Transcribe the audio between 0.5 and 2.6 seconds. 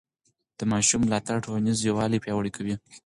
د ماشوم ملاتړ ټولنیز یووالی پیاوړی